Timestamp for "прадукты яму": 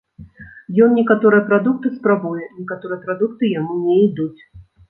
3.07-3.81